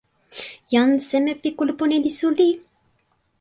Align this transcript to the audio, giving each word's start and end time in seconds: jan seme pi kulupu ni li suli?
jan 0.71 0.91
seme 1.09 1.31
pi 1.41 1.49
kulupu 1.57 1.83
ni 1.87 1.97
li 2.03 2.11
suli? 2.19 2.49